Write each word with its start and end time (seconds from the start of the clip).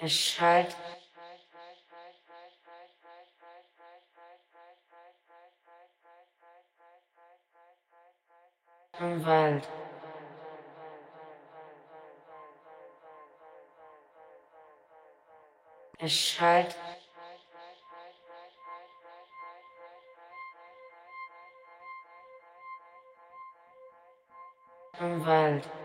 erschallt 0.00 0.74
im 8.98 9.24
Wald. 9.24 9.68
Erschallt 15.98 16.76
im 24.98 25.26
Wald. 25.26 25.79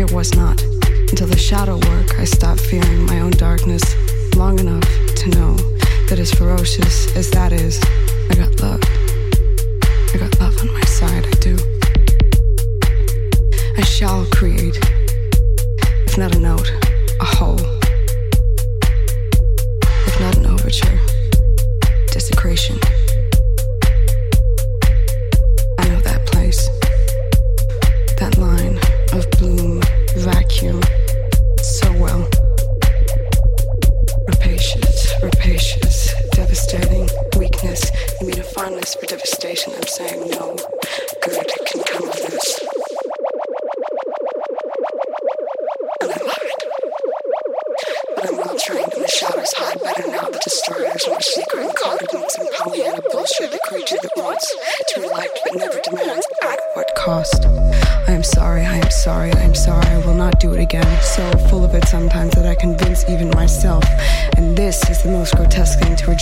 It 0.00 0.12
was 0.12 0.34
not. 0.34 0.62
Until 1.10 1.26
the 1.26 1.36
shadow 1.36 1.76
work, 1.76 2.18
I 2.18 2.24
stopped 2.24 2.62
fearing 2.62 3.04
my 3.04 3.20
own 3.20 3.32
darkness 3.32 3.84
long 4.34 4.58
enough 4.58 4.88
to 5.16 5.28
know 5.28 5.56
that 6.08 6.18
as 6.18 6.32
ferocious 6.32 7.14
as 7.14 7.30
that 7.32 7.52
is, 7.52 7.78
I 8.30 8.34
got 8.34 8.62
love. 8.62 8.80
I 10.14 10.16
got 10.16 10.40
love 10.40 10.58
on 10.62 10.72
my 10.72 10.80
side, 10.86 11.26
I 11.26 11.30
do. 11.32 11.58
I 13.76 13.82
shall 13.82 14.24
create, 14.32 14.78
if 16.06 16.16
not 16.16 16.34
a 16.34 16.38
note, 16.38 16.72
a 17.20 17.24
whole. 17.26 17.60
If 20.06 20.18
not 20.18 20.38
an 20.38 20.46
overture, 20.46 20.98
desecration. 22.06 22.80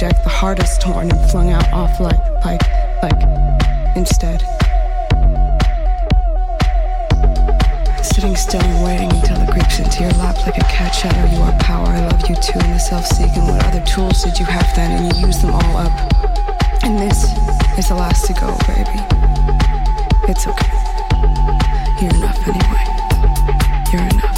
reject 0.00 0.22
the 0.22 0.30
hardest 0.30 0.80
torn 0.80 1.10
and 1.10 1.30
flung 1.30 1.50
out 1.50 1.72
off 1.72 1.98
like, 1.98 2.20
like, 2.44 2.62
like, 3.02 3.96
instead. 3.96 4.40
Sitting 8.04 8.36
still 8.36 8.62
and 8.62 8.84
waiting 8.84 9.10
until 9.10 9.42
it 9.42 9.50
creeps 9.50 9.80
into 9.80 10.02
your 10.02 10.12
lap 10.12 10.36
like 10.46 10.56
a 10.56 10.66
cat 10.70 10.94
shadow. 10.94 11.24
You 11.34 11.42
are 11.42 11.58
power, 11.58 11.88
I 11.88 12.06
love 12.06 12.20
you 12.30 12.36
too, 12.36 12.60
and 12.60 12.74
the 12.74 12.78
self 12.78 13.06
seeking. 13.06 13.42
What 13.42 13.64
other 13.66 13.84
tools 13.84 14.22
did 14.22 14.38
you 14.38 14.46
have 14.46 14.70
then? 14.76 15.02
And 15.02 15.16
you 15.16 15.26
use 15.26 15.42
them 15.42 15.50
all 15.50 15.76
up. 15.76 15.90
And 16.84 16.96
this 16.96 17.24
is 17.76 17.88
the 17.88 17.96
last 17.96 18.24
to 18.26 18.34
go, 18.34 18.56
baby. 18.68 19.02
It's 20.30 20.46
okay. 20.46 20.78
You're 22.00 22.14
enough 22.14 22.38
anyway. 22.46 22.84
You're 23.90 24.06
enough. 24.14 24.37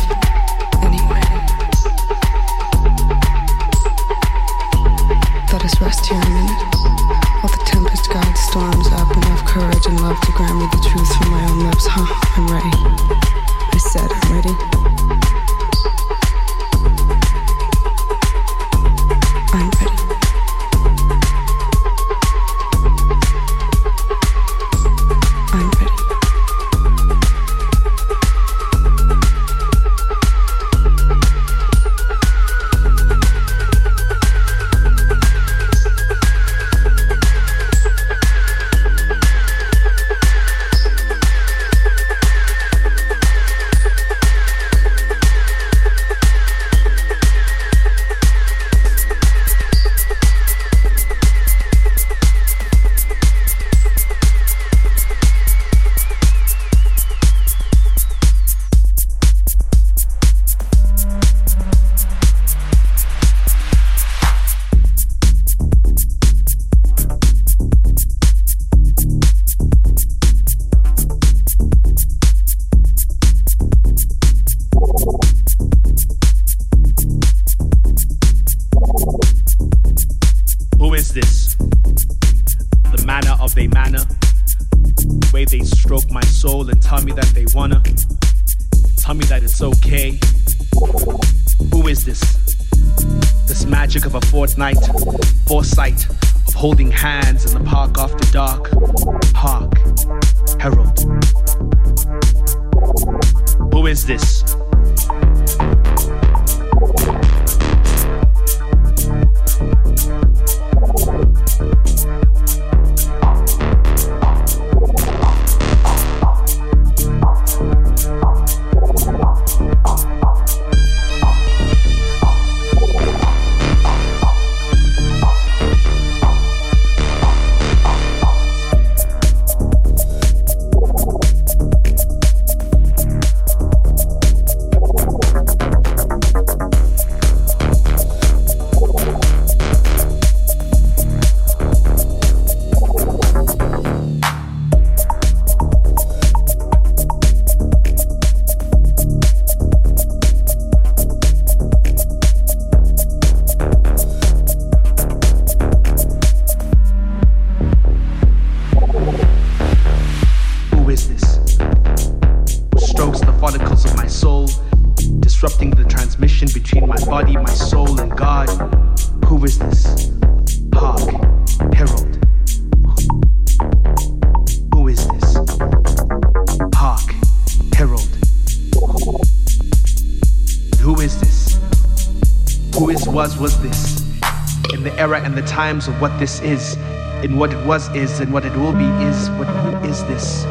Times 185.61 185.89
of 185.89 186.01
what 186.01 186.19
this 186.19 186.41
is, 186.41 186.79
and 187.23 187.39
what 187.39 187.53
it 187.53 187.63
was 187.67 187.83
is, 187.95 188.21
and 188.21 188.33
what 188.33 188.47
it 188.47 188.55
will 188.57 188.73
be 188.73 188.91
is, 189.09 189.29
what 189.39 189.49
who 189.63 189.71
is 189.91 190.03
this? 190.05 190.45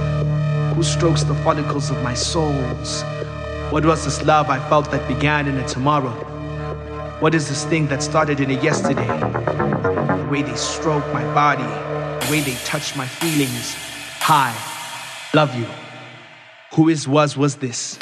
Who 0.75 0.83
strokes 0.83 1.23
the 1.23 1.33
follicles 1.45 1.89
of 1.89 1.97
my 2.03 2.13
souls? 2.13 3.03
What 3.71 3.83
was 3.85 4.05
this 4.05 4.21
love 4.23 4.51
I 4.51 4.59
felt 4.69 4.91
that 4.91 5.07
began 5.07 5.47
in 5.47 5.57
a 5.57 5.67
tomorrow? 5.67 6.15
What 7.23 7.33
is 7.33 7.49
this 7.49 7.65
thing 7.65 7.87
that 7.87 8.03
started 8.03 8.39
in 8.39 8.51
a 8.51 8.61
yesterday? 8.69 9.11
The 10.21 10.27
way 10.31 10.43
they 10.43 10.57
stroke 10.73 11.07
my 11.11 11.25
body, 11.33 11.71
the 12.23 12.31
way 12.31 12.41
they 12.41 12.57
touch 12.73 12.95
my 12.95 13.07
feelings. 13.07 13.73
Hi, 14.29 14.53
love 15.33 15.51
you. 15.59 15.67
Who 16.75 16.87
is, 16.87 17.07
was, 17.07 17.35
was 17.35 17.55
this? 17.55 17.98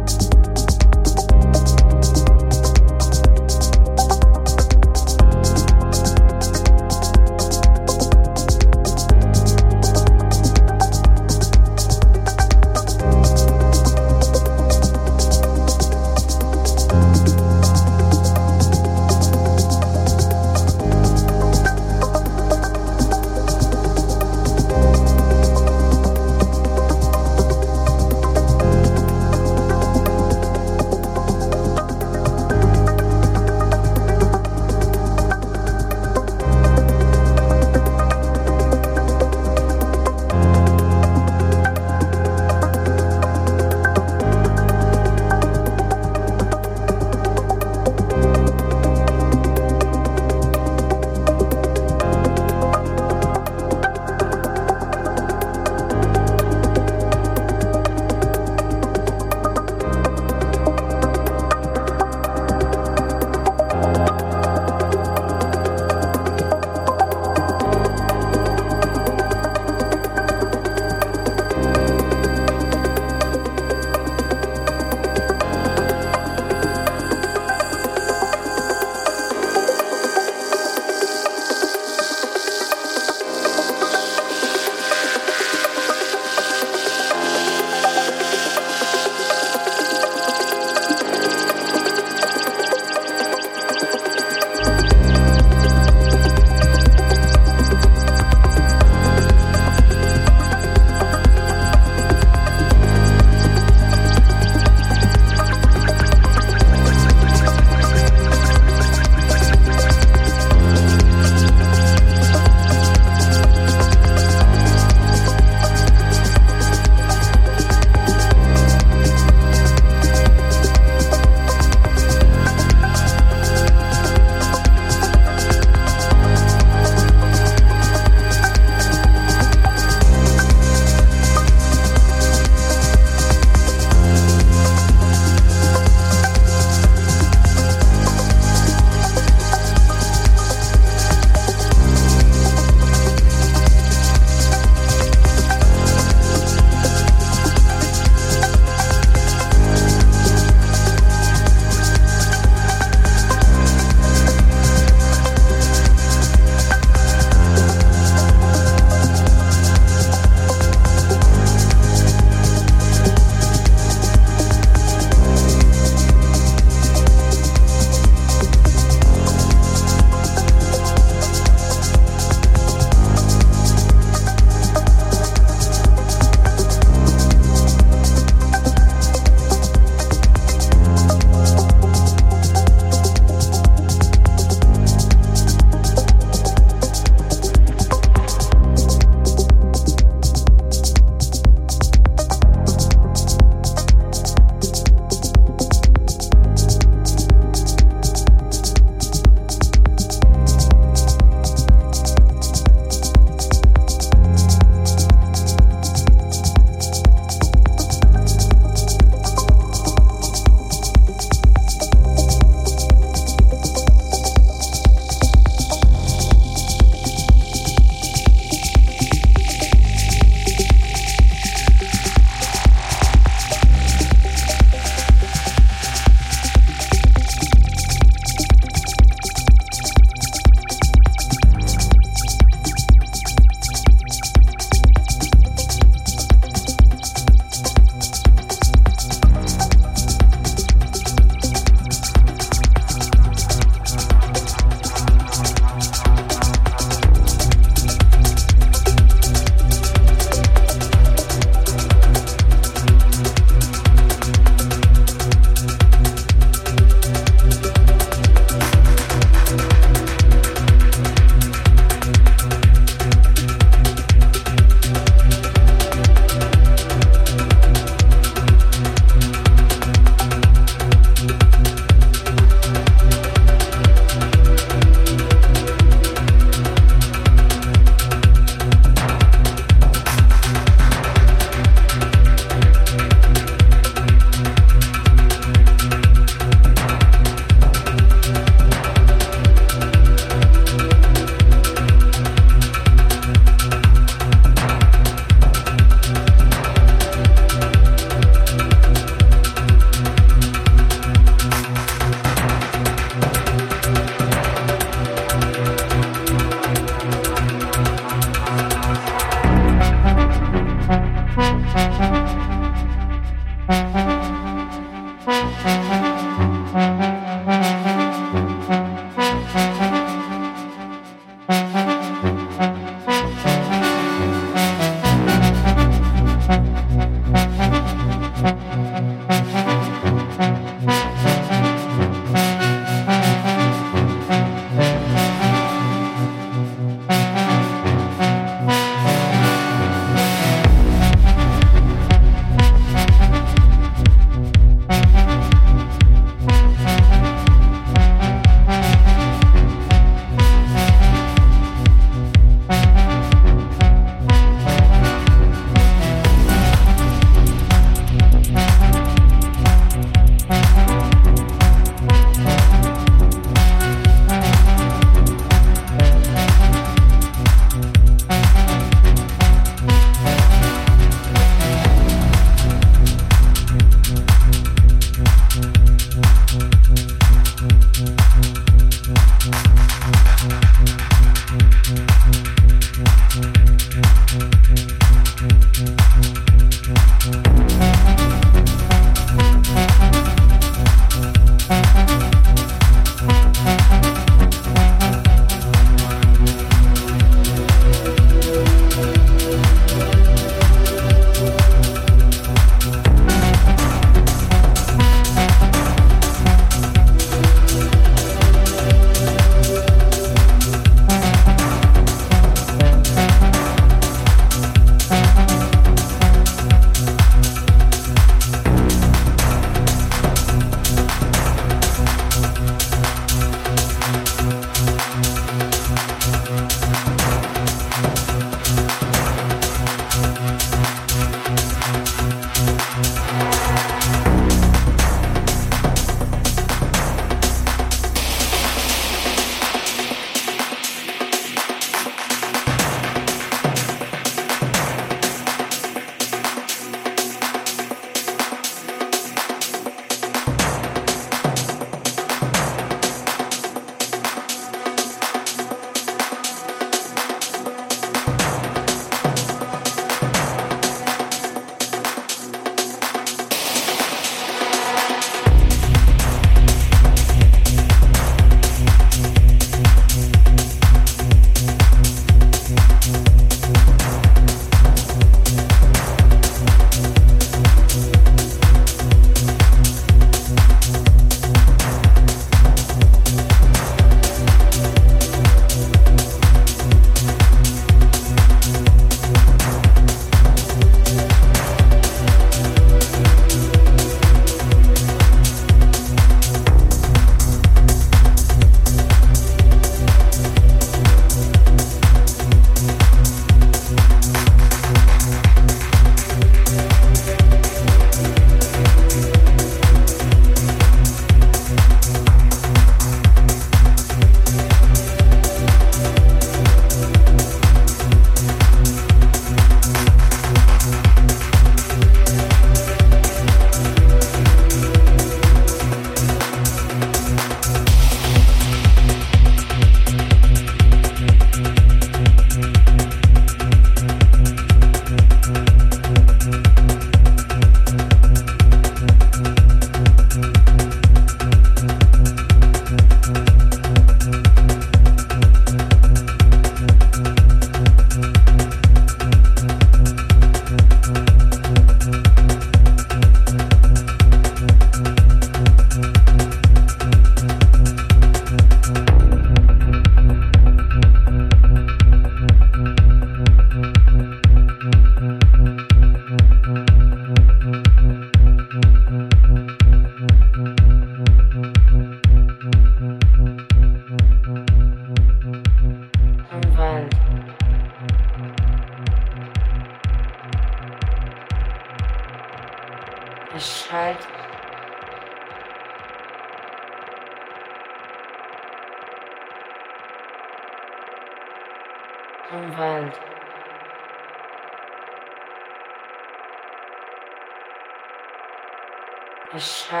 Bescheid 599.61 600.00